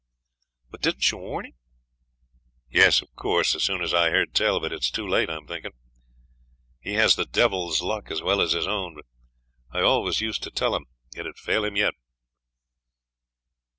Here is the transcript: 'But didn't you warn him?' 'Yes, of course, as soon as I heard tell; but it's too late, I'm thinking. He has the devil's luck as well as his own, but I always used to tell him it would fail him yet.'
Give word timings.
'But 0.71 0.81
didn't 0.81 1.11
you 1.11 1.19
warn 1.19 1.45
him?' 1.45 1.57
'Yes, 2.71 3.03
of 3.03 3.13
course, 3.15 3.53
as 3.53 3.61
soon 3.63 3.83
as 3.83 3.93
I 3.93 4.09
heard 4.09 4.33
tell; 4.33 4.59
but 4.59 4.73
it's 4.73 4.89
too 4.89 5.07
late, 5.07 5.29
I'm 5.29 5.45
thinking. 5.45 5.73
He 6.79 6.93
has 6.93 7.15
the 7.15 7.25
devil's 7.27 7.83
luck 7.83 8.09
as 8.09 8.19
well 8.23 8.41
as 8.41 8.53
his 8.53 8.65
own, 8.65 8.95
but 8.95 9.05
I 9.71 9.81
always 9.83 10.19
used 10.19 10.41
to 10.41 10.49
tell 10.49 10.73
him 10.75 10.87
it 11.15 11.21
would 11.25 11.37
fail 11.37 11.63
him 11.65 11.75
yet.' 11.77 11.93